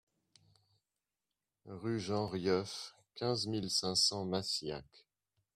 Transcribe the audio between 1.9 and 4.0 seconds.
Jean Rieuf, quinze mille cinq